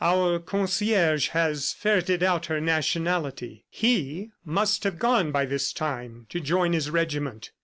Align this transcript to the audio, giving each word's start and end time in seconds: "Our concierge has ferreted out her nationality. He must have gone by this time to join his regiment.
"Our 0.03 0.39
concierge 0.39 1.27
has 1.27 1.73
ferreted 1.73 2.23
out 2.23 2.47
her 2.47 2.59
nationality. 2.59 3.65
He 3.69 4.31
must 4.43 4.83
have 4.83 4.97
gone 4.97 5.31
by 5.31 5.45
this 5.45 5.71
time 5.71 6.25
to 6.29 6.39
join 6.39 6.73
his 6.73 6.89
regiment. 6.89 7.51